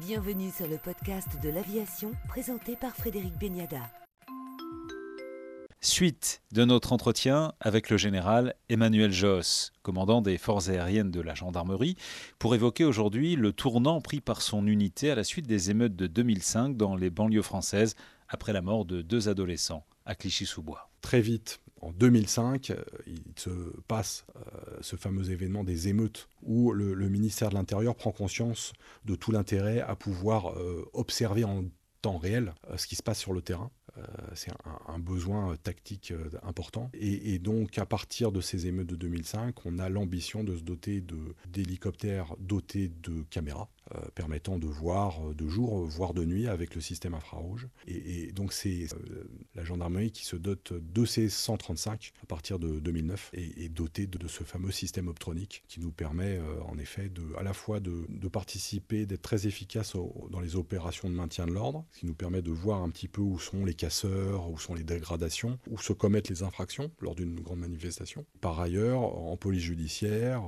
Bienvenue 0.00 0.50
sur 0.50 0.66
le 0.66 0.76
podcast 0.76 1.28
de 1.40 1.50
l'aviation 1.50 2.10
présenté 2.26 2.74
par 2.74 2.96
Frédéric 2.96 3.38
Beniada. 3.38 3.78
Suite 5.80 6.42
de 6.50 6.64
notre 6.64 6.92
entretien 6.92 7.52
avec 7.60 7.90
le 7.90 7.96
général 7.96 8.56
Emmanuel 8.68 9.12
Josse, 9.12 9.72
commandant 9.82 10.20
des 10.20 10.36
forces 10.36 10.68
aériennes 10.68 11.12
de 11.12 11.20
la 11.20 11.36
gendarmerie, 11.36 11.94
pour 12.40 12.56
évoquer 12.56 12.84
aujourd'hui 12.84 13.36
le 13.36 13.52
tournant 13.52 14.00
pris 14.00 14.20
par 14.20 14.42
son 14.42 14.66
unité 14.66 15.12
à 15.12 15.14
la 15.14 15.22
suite 15.22 15.46
des 15.46 15.70
émeutes 15.70 15.94
de 15.94 16.08
2005 16.08 16.76
dans 16.76 16.96
les 16.96 17.10
banlieues 17.10 17.42
françaises 17.42 17.94
après 18.28 18.52
la 18.52 18.62
mort 18.62 18.86
de 18.86 19.00
deux 19.00 19.28
adolescents 19.28 19.86
à 20.06 20.16
Clichy-sous-Bois. 20.16 20.90
Très 21.02 21.20
vite, 21.20 21.60
en 21.84 21.92
2005, 21.92 22.70
euh, 22.70 22.82
il 23.06 23.22
se 23.36 23.50
passe 23.88 24.24
euh, 24.36 24.40
ce 24.80 24.96
fameux 24.96 25.30
événement 25.30 25.64
des 25.64 25.88
émeutes 25.88 26.28
où 26.42 26.72
le, 26.72 27.08
ministère 27.08 27.50
de 27.50 27.54
l'Intérieur 27.54 27.94
prend 27.94 28.10
conscience 28.10 28.72
de 29.04 29.14
tout 29.14 29.32
l'intérêt 29.32 29.80
à 29.80 29.94
pouvoir 29.94 30.58
euh, 30.58 30.88
observer 30.94 31.44
en 31.44 31.64
temps 32.00 32.16
réel 32.16 32.54
ce 32.76 32.86
qui 32.86 32.96
se 32.96 33.02
passe 33.02 33.18
sur 33.18 33.32
le 33.32 33.40
terrain. 33.40 33.70
c'est 34.34 34.50
un, 34.88 34.98
besoin 34.98 35.56
tactique 35.62 36.12
important. 36.42 36.90
Et, 36.92 37.38
donc, 37.38 37.78
à 37.78 37.86
partir 37.86 38.30
de 38.30 38.42
ces 38.42 38.66
émeutes 38.66 38.88
de 38.88 38.96
2005, 38.96 39.64
on 39.64 39.78
a 39.78 39.88
l'ambition 39.88 40.44
de 40.44 40.54
se 40.54 40.60
doter 40.60 41.02
d'hélicoptères 41.48 42.36
dotés 42.38 42.92
de 43.02 43.22
caméras 43.30 43.70
permettant 44.14 44.58
de 44.58 44.66
voir 44.66 45.20
euh, 45.20 45.34
de 45.34 45.48
jour, 45.48 45.84
voire 45.86 46.14
de 46.14 46.24
nuit 46.24 46.46
avec 46.48 46.74
le 46.74 46.80
système 46.80 47.14
infrarouge. 47.14 47.68
Et, 47.86 48.32
donc 48.32 48.52
c'est 48.52 48.86
euh, 48.92 49.24
la 49.54 49.64
gendarmerie 49.64 50.10
qui 50.10 50.24
se 50.24 50.36
dote 50.36 50.72
de 50.72 51.04
ces 51.04 51.28
135 51.28 52.12
à 52.22 52.26
partir 52.26 52.58
de 52.58 52.80
2009 52.80 53.30
et 53.34 53.64
est 53.64 53.68
dotée 53.68 54.06
de, 54.06 54.26
ce 54.26 54.42
fameux 54.42 54.70
système 54.70 55.08
optronique 55.08 55.64
qui 55.68 55.80
nous 55.80 55.90
permet 55.90 56.40
en 56.66 56.78
effet 56.78 57.10
à 57.36 57.42
la 57.42 57.52
fois 57.52 57.78
de, 57.78 58.06
participer, 58.28 59.06
d'être 59.06 59.22
très 59.22 59.46
efficace 59.46 59.96
dans 60.30 60.40
les 60.40 60.56
opérations 60.56 61.10
de 61.10 61.14
maintien 61.14 61.46
de 61.46 61.52
l'ordre, 61.52 61.84
ce 61.92 62.00
qui 62.00 62.06
nous 62.06 62.14
permet 62.14 62.42
de 62.42 62.50
voir 62.50 62.82
un 62.82 62.88
petit 62.88 63.08
peu 63.08 63.20
où 63.20 63.38
sont 63.38 63.64
les 63.64 63.74
casseurs, 63.74 64.50
où 64.50 64.58
sont 64.58 64.74
les 64.74 64.82
dégradations, 64.82 65.58
où 65.70 65.78
se 65.78 65.92
commettent 65.92 66.30
les 66.30 66.42
infractions 66.42 66.90
lors 67.00 67.14
d'une 67.14 67.38
grande 67.40 67.60
manifestation. 67.60 68.24
Par 68.40 68.58
ailleurs, 68.60 69.02
en 69.02 69.36
police 69.36 69.62
judiciaire, 69.62 70.42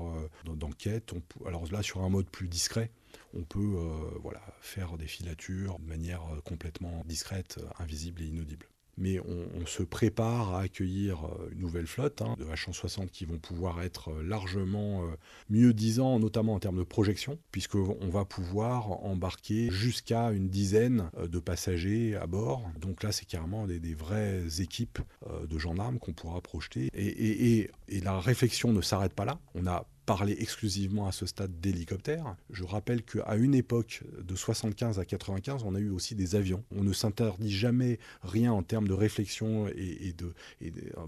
d'enquête, 0.45 1.13
alors 1.47 1.71
là 1.71 1.83
sur 1.83 2.03
un 2.03 2.09
mode 2.09 2.29
plus 2.29 2.49
discret, 2.49 2.91
on 3.35 3.43
peut 3.43 3.59
euh, 3.59 4.19
voilà, 4.23 4.43
faire 4.61 4.97
des 4.97 5.07
filatures 5.07 5.79
de 5.79 5.87
manière 5.87 6.23
euh, 6.33 6.41
complètement 6.45 7.03
discrète, 7.07 7.59
euh, 7.59 7.83
invisible 7.83 8.23
et 8.23 8.27
inaudible 8.27 8.67
mais 8.99 9.21
on, 9.21 9.67
se 9.67 9.83
prépare 9.83 10.55
à 10.55 10.63
accueillir 10.63 11.29
une 11.53 11.59
nouvelle 11.59 11.87
flotte 11.87 12.23
hein, 12.23 12.35
de 12.39 12.47
H-160 12.47 13.09
qui 13.09 13.27
vont 13.27 13.37
pouvoir 13.37 13.83
être 13.83 14.11
largement 14.23 15.03
mieux 15.51 15.75
disant, 15.75 16.19
notamment 16.19 16.55
en 16.55 16.61
termes 16.61 16.79
de 16.79 16.83
projection, 16.83 17.39
puisqu'on 17.53 18.09
va 18.09 18.25
pouvoir 18.25 19.05
embarquer 19.05 19.69
jusqu'à 19.71 20.31
une 20.31 20.49
dizaine 20.49 21.11
de 21.21 21.39
passagers 21.39 22.17
à 22.17 22.27
bord. 22.27 22.71
Donc 22.81 23.03
là, 23.03 23.13
c'est 23.13 23.27
carrément 23.27 23.67
des, 23.67 23.95
vraies 23.95 24.45
équipes 24.61 25.01
de 25.47 25.59
gendarmes 25.59 25.99
qu'on 25.99 26.15
pourra 26.15 26.41
projeter. 26.41 26.89
et, 26.95 27.71
la 28.03 28.19
réflexion 28.19 28.73
ne 28.73 28.81
s'arrête 28.81 29.13
pas 29.13 29.27
là. 29.27 29.39
On 29.55 29.67
a 29.67 29.87
parler 30.07 30.37
exclusivement 30.39 31.09
à 31.09 31.13
ce 31.13 31.27
stade 31.27 31.61
d'hélicoptères. 31.61 32.37
Je 32.51 32.65
rappelle 32.65 33.03
qu'à 33.03 33.35
une 33.37 33.55
époque, 33.55 34.05
de 34.23 34.35
75 34.37 34.99
à 35.01 35.05
95, 35.05 35.65
on 35.65 35.75
a 35.75 35.81
eu 35.81 35.91
aussi 35.91 36.15
des 36.15 36.37
avions. 36.37 36.65
On 36.75 36.85
ne 36.85 36.93
s'interdit 36.93 37.51
jamais 37.51 37.99
rien 38.23 38.53
en 38.53 38.63
termes 38.63 38.87
de 38.87 38.95
réflexion 38.95 39.67
et, 39.69 40.15
de, 40.17 40.33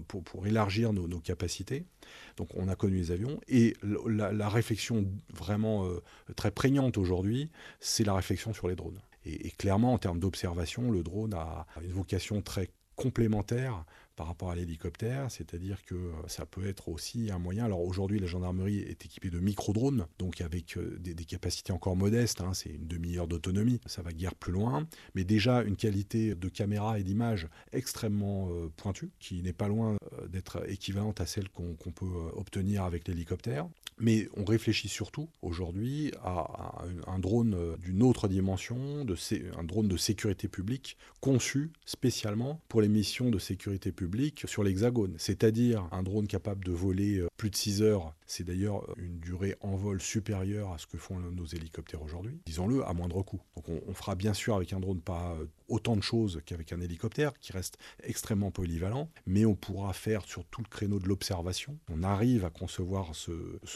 pour, 0.07 0.45
élargir 0.45 0.93
nos, 0.93 1.19
capacités. 1.19 1.85
Donc 2.37 2.49
on 2.55 2.67
a 2.67 2.75
connu 2.75 2.97
les 2.97 3.11
avions. 3.11 3.39
Et 3.47 3.75
la, 4.05 4.49
réflexion 4.49 5.05
vraiment 5.33 5.85
euh, 5.85 6.01
très 6.35 6.51
prégnante 6.51 6.97
aujourd'hui, 6.97 7.49
c'est 7.79 8.03
la 8.03 8.13
réflexion 8.13 8.53
sur 8.53 8.67
les 8.67 8.75
drones. 8.75 8.99
Et, 9.25 9.47
et 9.47 9.51
clairement, 9.51 9.93
en 9.93 9.97
termes 9.97 10.19
d'observation, 10.19 10.91
le 10.91 11.03
drone 11.03 11.33
a 11.33 11.65
une 11.81 11.91
vocation 11.91 12.41
très 12.41 12.69
complémentaire 12.95 13.85
par 14.19 14.27
rapport 14.27 14.51
à 14.51 14.55
l'hélicoptère, 14.55 15.31
c'est-à-dire 15.31 15.85
que 15.85 15.95
euh, 15.95 16.11
ça 16.27 16.45
peut 16.45 16.67
être 16.67 16.89
aussi 16.89 17.31
un 17.31 17.39
moyen. 17.39 17.63
Alors 17.63 17.81
aujourd'hui, 17.81 18.19
la 18.19 18.27
gendarmerie 18.27 18.79
est 18.79 19.05
équipée 19.05 19.29
de 19.29 19.39
micro-drones, 19.39 20.07
donc 20.17 20.41
avec 20.41 20.75
euh, 20.75 20.97
des, 20.99 21.15
capacités 21.23 21.71
encore 21.71 21.95
modestes, 21.95 22.41
hein, 22.41 22.53
c'est 22.53 22.71
une 22.71 22.85
demi-heure 22.85 23.29
d'autonomie, 23.29 23.79
ça 23.85 24.01
va 24.01 24.11
guère 24.11 24.35
plus 24.35 24.51
loin, 24.51 24.85
mais 25.15 25.23
déjà 25.23 25.63
une 25.63 25.77
qualité 25.77 26.35
de 26.35 26.49
caméra 26.49 26.99
et 26.99 27.03
d'image 27.03 27.47
extrêmement 27.71 28.49
euh, 28.51 28.67
pointue, 28.75 29.09
qui 29.21 29.41
n'est 29.41 29.53
pas 29.53 29.69
loin 29.69 29.95
d'être 30.27 30.69
équivalente 30.69 31.21
à 31.21 31.25
celle 31.25 31.47
qu'on 31.47 31.75
peut 31.75 32.05
obtenir 32.35 32.83
avec 32.83 33.07
l'hélicoptère. 33.07 33.69
Mais 33.99 34.27
on 34.35 34.43
réfléchit 34.43 34.89
surtout 34.89 35.29
aujourd'hui 35.41 36.11
à, 36.21 36.83
un 37.07 37.19
drone 37.19 37.77
d'une 37.79 38.01
autre 38.01 38.27
dimension, 38.27 39.05
un 39.57 39.63
drone 39.63 39.87
de 39.87 39.97
sécurité 39.97 40.47
publique, 40.47 40.97
conçu 41.21 41.71
spécialement 41.85 42.61
pour 42.69 42.81
les 42.81 42.87
missions 42.87 43.29
de 43.29 43.39
sécurité 43.39 43.91
publique 43.91 44.08
sur 44.45 44.63
l'Hexagone, 44.63 45.15
c'est-à-dire 45.17 45.87
un 45.91 46.03
drone 46.03 46.27
capable 46.27 46.63
de 46.63 46.71
voler 46.71 47.19
euh, 47.19 47.27
plus 47.37 47.49
de 47.49 47.55
6 47.55 47.81
heures. 47.81 48.13
C'est 48.25 48.43
d'ailleurs 48.43 48.83
euh, 48.89 48.93
une 48.97 49.19
durée 49.19 49.55
en 49.61 49.75
vol 49.75 50.01
supérieure 50.01 50.73
à 50.73 50.77
ce 50.77 50.87
que 50.87 50.97
font 50.97 51.19
nos 51.19 51.45
hélicoptères 51.45 52.01
aujourd'hui, 52.01 52.39
disons-le, 52.45 52.83
à 52.85 52.93
moindre 52.93 53.21
coût. 53.21 53.41
Donc 53.55 53.65
on, 53.87 53.93
fera 53.93 54.15
bien 54.15 54.33
sûr 54.33 54.55
avec 54.55 54.73
un 54.73 54.79
drone 54.79 55.01
pas 55.01 55.35
euh, 55.39 55.45
autant 55.67 55.95
de 55.95 56.01
choses 56.01 56.41
qu'avec 56.45 56.73
un 56.73 56.81
hélicoptère, 56.81 57.33
qui 57.39 57.51
reste 57.51 57.77
extrêmement 58.03 58.51
polyvalent, 58.51 59.09
mais 59.25 59.45
on 59.45 59.55
pourra 59.55 59.93
faire 59.93 60.23
sur 60.25 60.45
tout 60.45 60.61
le 60.61 60.69
créneau 60.69 60.99
de 60.99 61.07
l'observation. 61.07 61.77
On 61.89 62.03
arrive 62.03 62.45
à 62.45 62.49
concevoir 62.49 63.15
ce, 63.15 63.31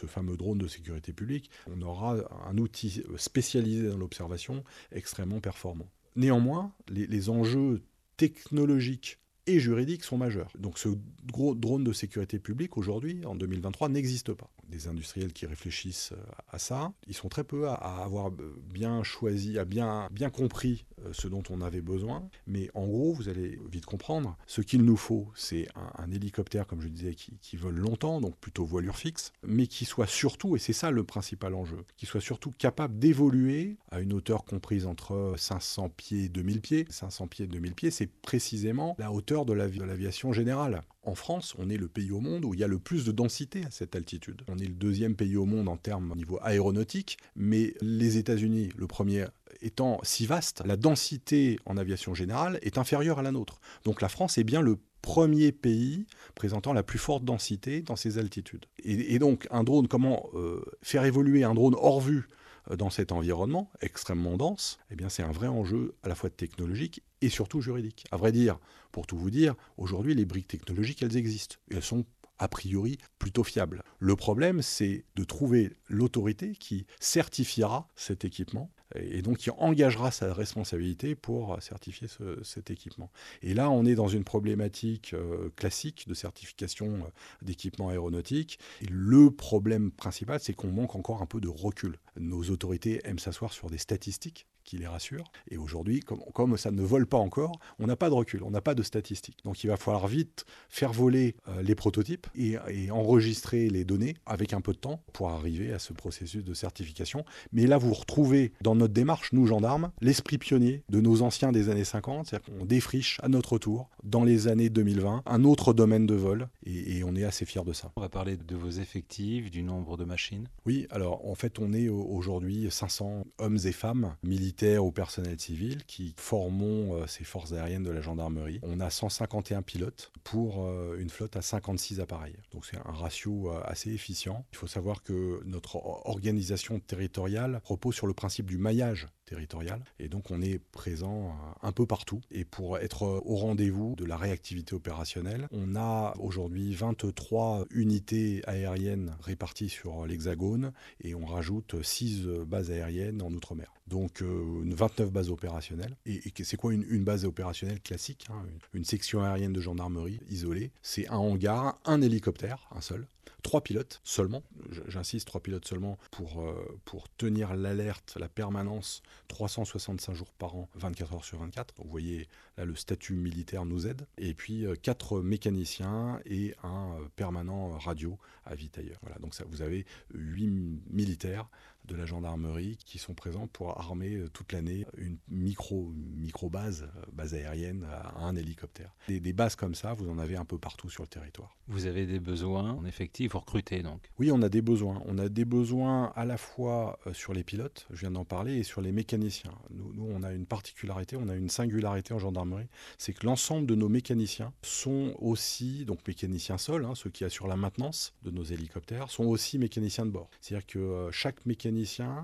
fameux 0.08 0.38
drone 0.38 0.58
de 0.58 0.68
sécurité 0.68 1.14
publique, 1.14 1.50
on 1.68 1.82
aura 1.82 2.18
un 2.48 2.58
outil 2.58 3.04
spécialisé 3.18 3.90
dans 3.90 3.98
l'observation 3.98 4.64
extrêmement 4.92 5.40
performant. 5.40 5.90
Néanmoins, 6.16 6.72
les 6.90 7.30
enjeux 7.30 7.82
technologiques 8.18 9.20
et 9.48 9.60
juridiques 9.60 10.04
sont 10.04 10.18
majeurs. 10.18 10.52
Donc 10.58 10.78
ce 10.78 10.90
gros 11.32 11.56
drone 11.56 11.84
de 11.84 11.94
sécurité 11.94 12.40
publique 12.40 12.78
aujourd'hui, 12.78 13.26
en 13.26 13.36
2023, 13.36 13.90
n'existe 13.90 14.34
pas. 14.34 14.50
Des 14.70 14.88
industriels 14.88 15.34
qui 15.34 15.46
réfléchissent 15.46 16.14
euh, 16.14 16.32
à 16.50 16.60
ça, 16.60 16.94
ils 17.08 17.14
sont 17.14 17.30
très 17.30 17.44
peu 17.44 17.68
à, 17.68 17.74
avoir 17.74 18.30
euh, 18.30 18.62
bien 18.74 19.04
choisi, 19.04 19.60
à 19.60 19.66
bien, 19.66 20.08
bien 20.12 20.30
compris 20.30 20.86
euh, 21.06 21.10
ce 21.12 21.28
dont 21.28 21.44
on 21.50 21.62
avait 21.62 21.82
besoin. 21.82 22.30
Mais 22.48 22.70
en 22.74 22.86
gros, 22.86 23.14
vous 23.14 23.30
allez 23.30 23.60
vite 23.72 23.86
comprendre, 23.86 24.38
ce 24.48 24.62
qu'il 24.62 24.84
nous 24.84 24.98
faut, 24.98 25.28
c'est 25.36 25.68
un, 25.98 26.12
hélicoptère, 26.12 26.68
comme 26.68 26.82
je 26.82 26.88
disais, 26.88 27.14
qui, 27.14 27.38
qui 27.42 27.58
vole 27.58 27.76
longtemps, 27.76 28.22
donc 28.22 28.36
plutôt 28.38 28.66
voilure 28.66 28.98
fixe, 28.98 29.32
mais 29.46 29.68
qui 29.68 29.86
soit 29.86 30.08
surtout, 30.08 30.56
et 30.56 30.60
c'est 30.60 30.74
ça 30.74 30.92
le 30.92 31.04
principal 31.04 31.56
enjeu, 31.56 31.86
qui 31.98 32.06
soit 32.06 32.22
surtout 32.22 32.52
capable 32.52 33.00
d'évoluer 33.00 33.78
à 33.92 34.00
une 34.00 34.14
hauteur 34.14 34.46
comprise 34.46 34.86
entre 34.86 35.34
500 35.38 35.90
pieds 35.90 36.26
et 36.26 36.30
2000 36.30 36.62
pieds. 36.62 36.86
500 36.90 37.28
pieds 37.28 37.46
et 37.46 37.48
2000 37.48 37.74
pieds, 37.74 37.92
c'est 37.92 38.08
précisément 38.08 38.96
la 39.00 39.12
hauteur 39.12 39.33
de 39.42 39.54
l'aviation 39.54 40.32
générale. 40.32 40.84
En 41.02 41.16
France, 41.16 41.56
on 41.58 41.70
est 41.70 41.78
le 41.78 41.88
pays 41.88 42.12
au 42.12 42.20
monde 42.20 42.46
où 42.46 42.54
il 42.54 42.60
y 42.60 42.64
a 42.64 42.68
le 42.68 42.78
plus 42.78 43.04
de 43.04 43.12
densité 43.12 43.66
à 43.66 43.72
cette 43.72 43.96
altitude. 43.96 44.44
On 44.48 44.60
est 44.60 44.66
le 44.66 44.74
deuxième 44.74 45.16
pays 45.16 45.36
au 45.36 45.46
monde 45.46 45.68
en 45.68 45.76
termes 45.76 46.12
au 46.12 46.16
niveau 46.16 46.40
aéronautique, 46.44 47.18
mais 47.36 47.74
les 47.82 48.18
États-Unis, 48.18 48.70
le 48.78 48.88
premier 48.88 49.26
étant 49.62 50.00
si 50.04 50.26
vaste, 50.26 50.62
la 50.66 50.78
densité 50.78 51.60
en 51.66 51.78
aviation 51.78 52.14
générale 52.14 52.60
est 52.62 52.78
inférieure 52.78 53.20
à 53.20 53.24
la 53.24 53.32
nôtre. 53.32 53.60
Donc 53.84 54.02
la 54.02 54.10
France 54.10 54.38
est 54.38 54.44
bien 54.44 54.62
le 54.62 54.78
premier 55.02 55.52
pays 55.52 56.06
présentant 56.36 56.74
la 56.74 56.84
plus 56.84 57.00
forte 57.00 57.26
densité 57.26 57.82
dans 57.82 57.96
ces 57.96 58.20
altitudes. 58.20 58.66
Et, 58.84 59.20
donc 59.20 59.48
un 59.52 59.64
drone, 59.64 59.88
comment 59.88 60.30
euh, 60.36 60.64
faire 60.82 61.04
évoluer 61.06 61.44
un 61.44 61.56
drone 61.56 61.76
hors 61.78 62.00
vue 62.00 62.28
euh, 62.72 62.76
dans 62.78 62.90
cet 62.90 63.12
environnement 63.12 63.70
extrêmement 63.82 64.38
dense, 64.38 64.80
eh 64.92 64.96
bien 64.96 65.10
c'est 65.10 65.24
un 65.24 65.32
vrai 65.32 65.48
enjeu 65.48 65.96
à 66.04 66.08
la 66.08 66.16
fois 66.16 66.30
technologique 66.30 67.04
et 67.24 67.30
surtout 67.30 67.62
juridique. 67.62 68.06
À 68.12 68.18
vrai 68.18 68.32
dire, 68.32 68.60
pour 68.92 69.08
tout 69.08 69.18
vous 69.18 69.30
dire, 69.30 69.56
aujourd'hui 69.78 70.14
les 70.14 70.26
briques 70.26 70.48
technologiques 70.48 71.02
elles 71.02 71.18
existent 71.18 71.56
elles 71.72 71.82
sont 71.82 72.06
a 72.38 72.48
priori 72.48 72.98
plutôt 73.20 73.44
fiables. 73.44 73.84
Le 74.00 74.16
problème 74.16 74.62
c'est 74.62 75.06
de 75.16 75.24
trouver 75.24 75.72
l'autorité 75.88 76.54
qui 76.54 76.86
certifiera 77.00 77.88
cet 77.96 78.26
équipement 78.26 78.72
et 78.96 79.22
donc 79.22 79.38
qui 79.38 79.50
engagera 79.52 80.12
sa 80.12 80.34
responsabilité 80.34 81.16
pour 81.16 81.62
certifier 81.62 82.08
cet 82.44 82.72
équipement. 82.72 83.12
Et 83.42 83.54
là, 83.54 83.70
on 83.70 83.86
est 83.86 83.96
dans 83.96 84.08
une 84.08 84.24
problématique 84.24 85.14
euh, 85.14 85.50
classique 85.56 86.08
de 86.08 86.14
certification 86.14 86.88
euh, 86.88 87.10
d'équipements 87.42 87.90
aéronautiques. 87.90 88.60
Et 88.82 88.88
le 88.90 89.32
problème 89.32 89.92
principal, 89.92 90.40
c'est 90.40 90.54
qu'on 90.54 90.72
manque 90.72 90.96
encore 90.96 91.22
un 91.22 91.26
peu 91.26 91.40
de 91.40 91.48
recul. 91.48 91.98
Nos 92.18 92.44
autorités 92.50 93.02
aiment 93.06 93.20
s'asseoir 93.20 93.54
sur 93.54 93.70
des 93.70 93.78
statistiques 93.78 94.48
qui 94.64 94.78
les 94.78 94.88
rassurent. 94.88 95.30
Et 95.50 95.58
aujourd'hui, 95.58 96.00
comme, 96.00 96.58
ça 96.58 96.72
ne 96.72 96.82
vole 96.82 97.06
pas 97.06 97.18
encore, 97.18 97.60
on 97.80 97.88
n'a 97.88 97.96
pas 97.96 98.10
de 98.10 98.16
recul, 98.16 98.44
on 98.44 98.52
n'a 98.52 98.62
pas 98.62 98.76
de 98.76 98.84
statistiques. 98.84 99.40
Donc 99.44 99.64
il 99.64 99.68
va 99.68 99.78
falloir 99.78 100.08
vite 100.08 100.46
faire 100.70 100.94
voler 100.94 101.36
euh, 101.48 101.62
les 101.62 101.76
prototypes 101.76 102.28
et, 102.36 102.58
enregistrer 102.92 103.70
les 103.70 103.86
données 103.86 104.16
avec 104.26 104.54
un 104.54 104.62
peu 104.62 104.74
de 104.74 104.78
temps 104.78 105.04
pour 105.14 105.30
arriver 105.30 105.74
à 105.74 105.80
ce 105.80 105.94
processus 105.94 106.44
de 106.44 106.54
certification. 106.54 107.26
Mais 107.52 107.66
là, 107.66 107.78
vous 107.78 107.94
retrouvez 107.94 108.54
dans 108.62 108.76
notre 108.84 108.94
démarche, 108.94 109.32
nous 109.32 109.48
gendarmes, 109.48 109.92
l'esprit 110.02 110.38
pionnier 110.38 110.84
de 110.90 111.00
nos 111.00 111.22
anciens 111.22 111.54
des 111.54 111.70
années 111.70 111.86
50, 111.86 112.28
c'est-à-dire 112.28 112.54
qu'on 112.54 112.66
défriche 112.66 113.18
à 113.24 113.30
notre 113.30 113.58
tour, 113.58 113.90
dans 114.04 114.26
les 114.26 114.50
années 114.50 114.70
2020, 114.70 115.24
un 115.26 115.44
autre 115.46 115.74
domaine 115.74 116.06
de 116.06 116.16
vol, 116.16 116.50
et, 116.66 116.98
et 116.98 117.04
on 117.06 117.16
est 117.16 117.24
assez 117.24 117.46
fiers 117.46 117.64
de 117.64 117.72
ça. 117.72 117.94
On 117.96 118.02
va 118.02 118.10
parler 118.10 118.36
de 118.36 118.56
vos 118.56 118.70
effectifs, 118.70 119.50
du 119.52 119.64
nombre 119.64 119.96
de 119.96 120.04
machines. 120.04 120.50
Oui, 120.66 120.86
alors 120.90 121.26
en 121.30 121.36
fait, 121.36 121.60
on 121.60 121.72
est 121.72 121.88
aujourd'hui 121.88 122.68
500 122.70 123.24
hommes 123.38 123.58
et 123.64 123.72
femmes, 123.72 124.16
militaires 124.22 124.84
ou 124.84 124.92
personnels 124.92 125.40
civils, 125.40 125.86
qui 125.86 126.14
formons 126.18 126.96
euh, 126.96 127.08
ces 127.08 127.24
forces 127.24 127.54
aériennes 127.54 127.84
de 127.84 127.92
la 127.92 128.02
gendarmerie. 128.02 128.60
On 128.64 128.82
a 128.82 128.90
151 128.90 129.62
pilotes 129.62 130.12
pour 130.24 130.66
euh, 130.66 130.98
une 131.00 131.10
flotte 131.10 131.38
à 131.38 131.42
56 131.42 132.02
appareils. 132.02 132.36
Donc 132.52 132.66
c'est 132.66 132.78
un 132.78 132.92
ratio 132.92 133.50
euh, 133.50 133.62
assez 133.64 133.92
efficient. 133.92 134.46
Il 134.52 134.58
faut 134.58 134.68
savoir 134.68 135.04
que 135.04 135.42
notre 135.46 135.78
organisation 136.06 136.80
territoriale 136.80 137.62
repose 137.64 137.96
sur 137.96 138.08
le 138.08 138.14
principe 138.14 138.48
du 138.48 138.58
maillage 138.58 138.73
maillage 138.74 139.08
territorial. 139.26 139.84
Et 140.00 140.08
donc 140.08 140.32
on 140.32 140.42
est 140.42 140.60
présent 140.60 141.36
un 141.62 141.72
peu 141.72 141.86
partout. 141.86 142.22
Et 142.32 142.46
pour 142.46 142.78
être 142.78 143.04
au 143.04 143.36
rendez-vous 143.36 143.96
de 143.96 144.06
la 144.06 144.18
réactivité 144.18 144.76
opérationnelle, 144.76 145.48
on 145.52 145.76
a 145.76 146.14
aujourd'hui 146.20 146.74
23 146.74 147.66
unités 147.72 148.42
aériennes 148.48 149.16
réparties 149.22 149.70
sur 149.70 150.06
l'Hexagone 150.06 150.72
et 151.02 151.16
on 151.16 151.26
rajoute 151.26 151.82
6 151.82 152.26
bases 152.46 152.72
aériennes 152.72 153.22
en 153.22 153.32
Outre-mer. 153.32 153.74
Donc 153.88 154.22
29 154.22 155.12
bases 155.12 155.30
opérationnelles. 155.30 155.96
Et, 156.06 156.22
c'est 156.44 156.58
quoi 156.58 156.74
une, 156.74 157.04
base 157.04 157.26
opérationnelle 157.26 157.82
classique 157.82 158.28
hein, 158.30 158.46
une 158.74 158.86
section 158.86 159.24
aérienne 159.24 159.54
de 159.54 159.62
gendarmerie 159.62 160.20
isolée? 160.30 160.72
C'est 160.82 161.08
un 161.10 161.18
hangar, 161.18 161.80
un 161.86 162.02
hélicoptère, 162.02 162.68
un 162.72 162.82
seul, 162.82 163.08
trois 163.44 163.62
pilotes 163.62 164.02
seulement, 164.04 164.42
j'insiste, 164.88 165.28
trois 165.28 165.42
pilotes 165.42 165.68
seulement 165.68 165.98
pour, 166.12 166.42
euh, 166.42 166.80
pour 166.86 167.10
tenir 167.10 167.56
l'alerte, 167.56 168.18
la 168.20 168.30
permanence 168.30 169.04
365 169.28 170.14
jours 170.14 170.32
par 170.34 170.56
an, 170.56 170.70
24 170.76 171.14
heures 171.14 171.26
sur 171.26 171.40
24. 171.40 171.74
vous 171.84 171.90
voyez, 171.90 172.28
là, 172.58 172.66
le 172.66 172.76
statut 172.76 173.14
militaire 173.14 173.66
nous 173.66 173.88
aide. 173.88 174.06
Et 174.18 174.34
puis, 174.34 174.66
euh, 174.66 174.76
quatre 174.76 175.22
mécaniciens 175.22 176.20
et 176.26 176.56
un 176.64 176.98
euh, 177.00 177.08
permanent 177.16 177.78
radio 177.78 178.18
à 178.46 178.56
Vitailleur. 178.56 178.98
Voilà, 179.02 179.18
donc 179.20 179.34
ça, 179.34 179.44
vous 179.50 179.62
avez 179.62 179.86
huit 180.14 180.52
militaires 180.90 181.48
de 181.86 181.96
la 181.96 182.06
gendarmerie 182.06 182.78
qui 182.86 182.98
sont 182.98 183.14
présents 183.14 183.48
pour 183.48 183.78
armer 183.80 184.16
euh, 184.16 184.30
toute 184.30 184.54
l'année 184.54 184.86
une 184.98 185.18
micro, 185.28 185.92
micro 186.16 186.50
base, 186.50 186.84
euh, 186.84 187.02
base 187.12 187.34
aérienne 187.34 187.86
à 187.92 188.20
un 188.20 188.36
hélicoptère. 188.36 188.94
Des, 189.08 189.20
des, 189.20 189.34
bases 189.34 189.56
comme 189.56 189.76
ça, 189.76 189.94
vous 189.94 190.10
en 190.10 190.18
avez 190.18 190.36
un 190.36 190.46
peu 190.46 190.58
partout 190.58 190.90
sur 190.90 191.04
le 191.04 191.08
territoire. 191.08 191.58
Vous 191.68 191.86
avez 191.86 192.06
des 192.06 192.20
besoins 192.20 192.72
en 192.72 192.86
effectif, 192.86 193.34
vous 193.34 193.40
recrutez 193.40 193.84
donc 193.84 194.10
Oui, 194.20 194.32
on 194.32 194.42
a 194.42 194.50
des 194.50 194.62
besoins. 194.62 195.02
On 195.06 195.18
a 195.18 195.30
des 195.30 195.46
besoins 195.46 196.14
à 196.16 196.26
la 196.26 196.38
fois 196.38 197.00
euh, 197.08 197.14
sur 197.14 197.34
les 197.34 197.44
pilotes, 197.44 197.86
je 197.92 198.00
viens 198.02 198.12
d'en 198.12 198.26
parler, 198.26 198.58
et 198.58 198.64
sur 198.64 198.82
les 198.82 198.92
mécaniciens. 198.92 199.54
Nous, 199.72 199.94
nous, 199.94 200.08
on 200.10 200.24
a 200.24 200.32
une 200.32 200.46
particularité, 200.46 201.18
on 201.18 201.28
a 201.28 201.36
une 201.36 201.50
singularité 201.50 202.14
en 202.14 202.20
gendarmerie, 202.20 202.68
c'est 202.98 203.14
que 203.14 203.26
l'ensemble 203.26 203.68
de 203.68 203.76
nos 203.76 203.90
mécaniciens 203.90 204.54
sont 204.62 205.16
aussi, 205.20 205.86
donc 205.86 206.00
mécaniciens 206.08 206.58
sol, 206.58 206.86
hein, 206.86 206.96
ceux 206.96 207.10
qui 207.10 207.26
assurent 207.26 207.48
la 207.48 207.58
maintenance 207.58 208.14
de 208.24 208.32
nos 208.32 208.44
hélicoptères, 208.44 209.10
sont 209.10 209.26
aussi 209.26 209.58
mécaniciens 209.58 210.06
de 210.06 210.12
bord. 210.12 210.30
C'est-à-dire 210.40 210.66
que 210.66 211.10
chaque 211.12 211.46
mécanicien 211.46 211.73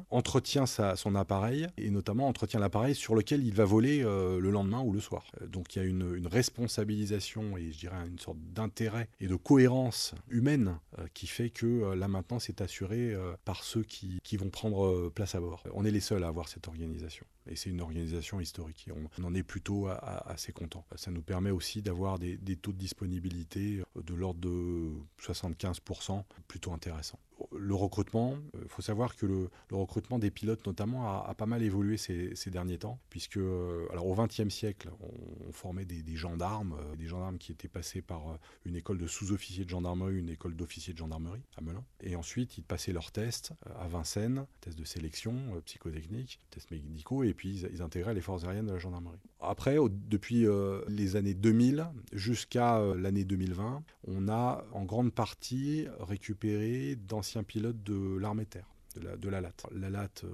entretient 0.09 0.65
son 0.65 1.15
appareil 1.15 1.67
et 1.77 1.89
notamment 1.89 2.27
entretient 2.27 2.59
l'appareil 2.59 2.95
sur 2.95 3.15
lequel 3.15 3.45
il 3.45 3.53
va 3.53 3.65
voler 3.65 4.03
euh, 4.03 4.39
le 4.39 4.51
lendemain 4.51 4.81
ou 4.81 4.91
le 4.91 4.99
soir. 4.99 5.25
Euh, 5.41 5.47
donc 5.47 5.75
il 5.75 5.79
y 5.79 5.81
a 5.81 5.85
une, 5.85 6.27
responsabilisation 6.29 7.57
et 7.57 7.71
je 7.71 7.79
dirais 7.79 7.95
une 8.07 8.19
sorte 8.19 8.37
d'intérêt 8.53 9.09
et 9.19 9.27
de 9.27 9.35
cohérence 9.35 10.13
humaine 10.29 10.77
euh, 10.99 11.07
qui 11.13 11.27
fait 11.27 11.49
que 11.49 11.93
la 11.93 12.07
maintenance 12.07 12.49
est 12.49 12.61
assurée 12.61 13.15
par 13.45 13.63
ceux 13.63 13.83
qui, 13.83 14.19
vont 14.37 14.49
prendre 14.49 15.09
place 15.09 15.35
à 15.35 15.39
bord. 15.39 15.63
On 15.73 15.85
est 15.85 15.91
les 15.91 15.99
seuls 15.99 16.23
à 16.23 16.27
avoir 16.27 16.47
cette 16.47 16.67
organisation 16.67 17.25
et 17.47 17.55
c'est 17.55 17.69
une 17.69 17.81
organisation 17.81 18.39
historique. 18.39 18.87
Et 18.87 18.91
on, 18.91 19.25
en 19.25 19.33
est 19.33 19.43
plutôt 19.43 19.87
assez 19.87 20.51
content. 20.51 20.85
Ça 20.95 21.11
nous 21.11 21.21
permet 21.21 21.51
aussi 21.51 21.81
d'avoir 21.81 22.19
des, 22.19 22.37
des, 22.37 22.55
taux 22.55 22.71
de 22.71 22.77
disponibilité 22.77 23.81
de 23.95 24.13
l'ordre 24.13 24.39
de 24.39 24.91
75%, 25.21 26.23
plutôt 26.47 26.71
intéressants 26.73 27.19
le 27.59 27.75
recrutement, 27.75 28.37
il 28.53 28.61
euh, 28.61 28.67
faut 28.67 28.81
savoir 28.81 29.15
que 29.15 29.25
le, 29.25 29.49
recrutement 29.71 30.19
des 30.19 30.31
pilotes 30.31 30.65
notamment 30.65 31.23
a, 31.23 31.33
pas 31.35 31.45
mal 31.45 31.61
évolué 31.61 31.97
ces, 31.97 32.49
derniers 32.49 32.77
temps, 32.77 32.99
puisque 33.09 33.37
euh, 33.37 33.85
alors 33.91 34.07
au 34.07 34.15
XXe 34.15 34.49
siècle, 34.49 34.89
on, 35.01 35.51
formait 35.51 35.85
des, 35.85 36.15
gendarmes, 36.15 36.77
euh, 36.79 36.95
des 36.95 37.07
gendarmes 37.07 37.37
qui 37.37 37.51
étaient 37.51 37.67
passés 37.67 38.01
par 38.01 38.39
une 38.65 38.75
école 38.75 38.97
de 38.97 39.07
sous-officiers 39.07 39.65
de 39.65 39.69
gendarmerie, 39.69 40.17
une 40.17 40.29
école 40.29 40.55
d'officiers 40.55 40.93
de 40.93 40.97
gendarmerie 40.97 41.41
à 41.57 41.61
Melun, 41.61 41.83
et 42.01 42.15
ensuite 42.15 42.57
ils 42.57 42.63
passaient 42.63 42.93
leurs 42.93 43.11
tests 43.11 43.53
à 43.79 43.87
Vincennes, 43.87 44.45
tests 44.61 44.77
de 44.77 44.85
sélection 44.85 45.35
psychotechnique, 45.65 46.39
tests 46.49 46.71
médicaux, 46.71 47.23
et 47.23 47.33
puis 47.33 47.65
ils, 47.71 47.81
intégraient 47.81 48.13
les 48.13 48.21
forces 48.21 48.43
aériennes 48.43 48.67
de 48.67 48.73
la 48.73 48.79
gendarmerie. 48.79 49.19
Après, 49.41 49.77
depuis 49.89 50.45
les 50.87 51.15
années 51.15 51.33
2000 51.33 51.87
jusqu'à 52.13 52.79
l'année 52.95 53.23
2020, 53.23 53.83
on 54.07 54.29
a 54.29 54.63
en 54.73 54.85
grande 54.85 55.13
partie 55.13 55.87
récupéré 55.99 56.95
d'anciens 56.95 57.43
pilote 57.49 57.83
de 57.83 58.17
l'armée 58.17 58.45
terre, 58.45 58.69
de 58.95 59.01
la, 59.01 59.17
de 59.17 59.27
la 59.27 59.41
LAT. 59.41 59.53
La 59.71 59.89
LAT 59.89 60.23
euh, 60.23 60.29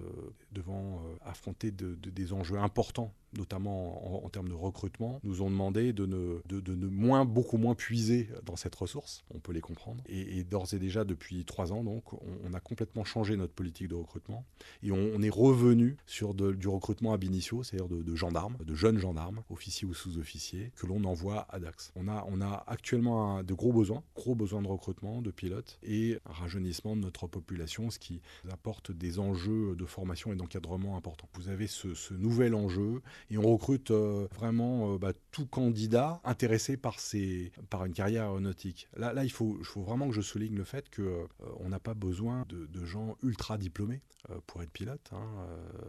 devant 0.51 0.99
euh, 0.99 1.15
affronter 1.25 1.71
des 1.71 2.33
enjeux 2.33 2.57
importants 2.59 3.13
notamment 3.37 4.23
en, 4.25 4.29
termes 4.29 4.49
de 4.49 4.53
recrutement, 4.53 5.19
nous 5.23 5.41
ont 5.41 5.49
demandé 5.49 5.93
de 5.93 6.05
ne, 6.05 6.41
de, 6.47 6.87
moins, 6.87 7.25
beaucoup 7.25 7.57
moins 7.57 7.75
puiser 7.75 8.29
dans 8.45 8.55
cette 8.55 8.75
ressource. 8.75 9.23
On 9.33 9.39
peut 9.39 9.53
les 9.53 9.61
comprendre. 9.61 10.03
Et, 10.07 10.43
d'ores 10.43 10.73
et 10.73 10.79
déjà, 10.79 11.03
depuis 11.03 11.45
trois 11.45 11.71
ans, 11.71 11.83
donc, 11.83 12.13
on, 12.13 12.53
a 12.53 12.59
complètement 12.59 13.03
changé 13.03 13.35
notre 13.35 13.53
politique 13.53 13.89
de 13.89 13.95
recrutement 13.95 14.45
et 14.81 14.91
on, 14.91 15.21
est 15.21 15.29
revenu 15.29 15.97
sur 16.05 16.33
du 16.33 16.67
recrutement 16.67 17.13
ab 17.13 17.23
initio, 17.23 17.63
c'est-à-dire 17.63 17.89
de, 17.89 18.15
gendarmes, 18.15 18.57
de 18.63 18.75
jeunes 18.75 18.97
gendarmes, 18.97 19.41
officiers 19.49 19.87
ou 19.87 19.93
sous-officiers, 19.93 20.71
que 20.75 20.85
l'on 20.85 21.03
envoie 21.03 21.47
à 21.49 21.59
Dax. 21.59 21.91
On 21.95 22.07
a, 22.07 22.25
on 22.29 22.41
a 22.41 22.63
actuellement 22.67 23.43
de 23.43 23.53
gros 23.53 23.73
besoins, 23.73 24.03
gros 24.15 24.35
besoins 24.35 24.61
de 24.61 24.67
recrutement, 24.67 25.21
de 25.21 25.31
pilotes 25.31 25.79
et 25.83 26.17
un 26.25 26.33
rajeunissement 26.33 26.95
de 26.95 27.01
notre 27.01 27.27
population, 27.27 27.89
ce 27.89 27.99
qui 27.99 28.21
apporte 28.49 28.91
des 28.91 29.19
enjeux 29.19 29.75
de 29.75 29.85
formation 29.85 30.31
et 30.31 30.35
d'encadrement 30.35 30.97
importants. 30.97 31.29
Vous 31.33 31.49
avez 31.49 31.67
ce 31.67 32.13
nouvel 32.13 32.55
enjeu 32.55 33.01
et 33.29 33.37
on 33.37 33.53
recrute 33.53 33.91
euh, 33.91 34.27
vraiment 34.35 34.93
euh, 34.93 34.97
bah, 34.97 35.13
tout 35.31 35.45
candidat 35.45 36.19
intéressé 36.23 36.77
par, 36.77 36.97
une 37.85 37.93
carrière 37.93 38.23
aéronautique. 38.23 38.87
Là, 38.95 39.13
il, 39.23 39.31
faut, 39.31 39.57
vraiment 39.75 40.07
que 40.07 40.13
je 40.13 40.21
souligne 40.21 40.55
le 40.55 40.63
fait 40.63 40.93
qu'on 40.93 41.01
euh, 41.03 41.69
n'a 41.69 41.79
pas 41.79 41.93
besoin 41.93 42.45
de, 42.49 42.85
gens 42.85 43.17
ultra 43.23 43.57
diplômés 43.57 44.01
pour 44.45 44.61
être 44.61 44.71
pilote. 44.71 45.09
Hein. 45.11 45.27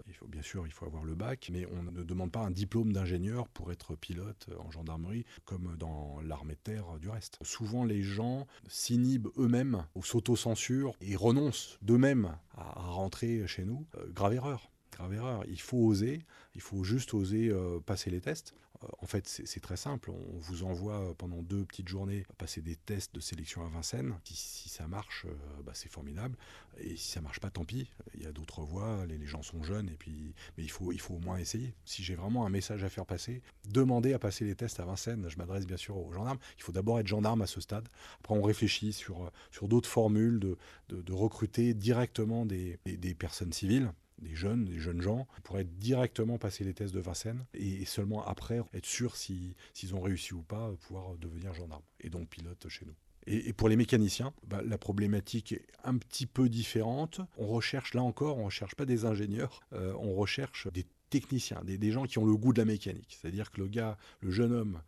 il 0.09 0.15
faut, 0.15 0.27
bien 0.27 0.41
sûr, 0.41 0.67
il 0.67 0.73
faut 0.73 0.87
avoir 0.87 1.05
le 1.05 1.15
bac, 1.15 1.51
mais 1.53 1.67
on 1.67 1.83
ne 1.83 2.03
demande 2.03 2.33
pas 2.33 2.41
un 2.41 2.51
diplôme 2.51 2.93
d'ingénieur 2.93 3.49
pour 3.49 3.71
être 3.71 3.97
pilote 3.97 4.49
en 4.59 4.71
gendarmerie, 4.71 5.27
comme 5.45 5.77
dans 5.79 6.21
l'armée 6.23 6.55
de 6.55 6.73
terre 6.73 6.99
du 6.99 7.11
reste. 7.11 7.39
Souvent, 7.43 7.85
les 7.85 8.03
gens 8.03 8.47
s'inhibent 8.67 9.29
eux-mêmes 9.37 9.85
ou 9.95 10.03
s'autocensurent 10.03 10.97
et 11.03 11.17
renoncent 11.17 11.79
d'eux-mêmes 11.83 12.37
à 12.57 12.81
rentrer 12.81 13.47
chez 13.47 13.65
nous. 13.65 13.87
grave 14.15 14.35
erreur 14.35 14.71
grave 14.97 15.15
erreur. 15.15 15.45
Il 15.49 15.61
faut 15.61 15.79
oser, 15.79 16.25
il 16.55 16.61
faut 16.61 16.83
juste 16.83 17.15
oser 17.15 17.49
euh, 17.49 17.81
passer 17.81 18.11
les 18.11 18.21
tests. 18.21 18.55
Euh, 18.83 18.89
en 19.01 19.07
fait, 19.07 19.27
c'est 19.29 19.61
très 19.61 19.77
simple. 19.77 20.11
On 20.11 20.39
vous 20.39 20.65
envoie 20.65 21.01
euh, 21.01 21.15
pendant 21.15 21.43
deux 21.43 21.65
petites 21.65 21.89
journées 21.89 22.25
passer 22.39 22.63
des 22.63 22.77
tests 22.77 23.15
de 23.15 23.21
sélection 23.21 23.65
à 23.65 23.69
Vincennes. 23.69 24.15
Si, 24.25 24.69
ça 24.69 24.89
marche, 24.89 25.27
bah, 25.65 25.73
c'est 25.75 25.91
formidable. 25.91 26.37
Et 26.79 26.97
si 26.97 27.11
ça 27.11 27.21
marche 27.21 27.41
pas, 27.41 27.51
tant 27.51 27.65
pis. 27.65 27.91
Il 28.15 28.23
y 28.23 28.27
a 28.27 28.33
d'autres 28.33 28.63
voies. 28.63 29.07
Les, 29.07 29.27
gens 29.27 29.43
sont 29.43 29.63
jeunes 29.63 29.89
et 29.89 29.97
puis, 29.97 30.35
mais 30.57 30.65
il 30.65 30.71
faut, 30.71 30.93
il 30.93 31.01
faut 31.01 31.15
au 31.15 31.19
moins 31.19 31.37
essayer. 31.37 31.75
Si 31.85 32.03
j'ai 32.03 32.15
vraiment 32.15 32.47
un 32.47 32.51
message 32.51 32.85
à 32.85 32.89
faire 32.89 33.07
passer, 33.07 33.43
demandez 33.69 34.13
à 34.13 34.19
passer 34.19 34.45
les 34.45 34.55
tests 34.55 34.81
à 34.81 34.85
Vincennes. 34.85 35.27
Je 35.29 35.37
m'adresse 35.37 35.67
bien 35.67 35.77
sûr 35.77 35.97
aux 35.97 36.13
gendarmes. 36.13 36.39
Il 36.59 36.63
faut 36.63 36.73
d'abord 36.73 36.99
être 37.01 37.07
gendarme 37.07 37.43
à 37.43 37.47
ce 37.47 37.61
stade. 37.61 37.89
Après, 38.21 38.35
on 38.35 38.43
réfléchit 38.43 38.93
sur, 38.93 39.31
sur 39.51 39.69
d'autres 39.69 39.89
formules 39.89 40.39
de, 40.39 40.57
de, 40.89 41.13
recruter 41.13 41.75
directement 41.75 42.47
des, 42.47 42.79
des 42.85 43.15
personnes 43.15 43.53
civiles 43.53 43.91
des 44.19 44.35
jeunes, 44.35 44.65
des 44.65 44.79
jeunes 44.79 45.01
gens, 45.01 45.27
pourraient 45.45 45.65
directement 45.65 46.39
passer 46.39 46.65
les 46.65 46.75
tests 46.75 46.95
de 46.95 47.01
Vincennes 47.01 47.45
et 47.55 47.85
seulement 47.85 48.25
après 48.27 48.61
être 48.75 48.87
sûr 48.87 49.17
s'ils 49.17 49.55
ont 49.95 50.01
réussi 50.01 50.35
ou 50.35 50.43
pas 50.43 50.73
pouvoir 50.87 51.17
devenir 51.19 51.55
gendarme 51.55 51.83
et 52.01 52.11
donc 52.11 52.29
pilote 52.29 52.69
chez 52.69 52.87
nous. 52.87 52.95
Et, 53.29 53.53
pour 53.53 53.69
les 53.69 53.77
mécaniciens, 53.77 54.33
bah, 54.47 54.63
la 54.65 54.79
problématique 54.79 55.53
est 55.53 55.67
un 55.83 55.99
petit 55.99 56.27
peu 56.27 56.49
différente. 56.49 57.21
On 57.37 57.49
recherche, 57.49 57.93
là 57.95 58.03
encore, 58.03 58.37
on 58.37 58.43
ne 58.43 58.45
recherche 58.47 58.77
pas 58.77 58.85
des 58.85 59.05
ingénieurs, 59.05 59.61
euh, 59.73 59.93
on 59.99 60.15
recherche 60.15 60.69
des 60.73 60.87
techniciens, 61.11 61.61
des, 61.65 61.77
des, 61.77 61.91
gens 61.91 62.05
qui 62.05 62.19
ont 62.19 62.25
le 62.25 62.37
goût 62.37 62.53
de 62.53 62.59
la 62.59 62.65
mécanique. 62.65 63.19
C'est-à-dire 63.21 63.51
que 63.51 63.61
le 63.61 63.67
gars, 63.67 63.97
le 64.21 64.31
jeune 64.31 64.53
homme 64.53 64.81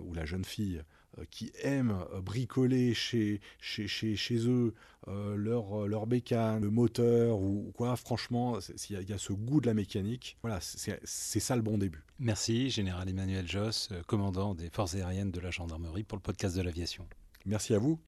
ou 0.00 0.14
la 0.14 0.24
jeune 0.24 0.44
fille 0.44 0.82
euh, 1.18 1.24
qui 1.30 1.52
aiment 1.62 2.04
euh, 2.12 2.20
bricoler 2.20 2.92
chez, 2.92 3.40
chez, 3.60 3.88
chez, 3.88 4.16
chez 4.16 4.48
eux 4.48 4.74
euh, 5.08 5.36
leur, 5.36 5.86
leur 5.86 6.06
bécane, 6.06 6.62
le 6.62 6.70
moteur 6.70 7.38
ou 7.40 7.72
quoi, 7.74 7.96
franchement, 7.96 8.58
il 8.90 9.08
y, 9.08 9.12
a 9.12 9.18
ce 9.18 9.32
goût 9.32 9.60
de 9.60 9.66
la 9.66 9.74
mécanique. 9.74 10.36
Voilà, 10.42 10.58
c'est 10.60 11.40
ça 11.40 11.56
le 11.56 11.62
bon 11.62 11.78
début. 11.78 12.02
Merci, 12.18 12.70
Général 12.70 13.08
Emmanuel 13.08 13.46
Joss, 13.48 13.90
commandant 14.06 14.54
des 14.54 14.68
forces 14.70 14.94
aériennes 14.94 15.30
de 15.30 15.40
la 15.40 15.50
gendarmerie 15.50 16.02
pour 16.02 16.18
le 16.18 16.22
podcast 16.22 16.56
de 16.56 16.62
l'aviation. 16.62 17.06
Merci 17.44 17.74
à 17.74 17.78
vous. 17.78 17.98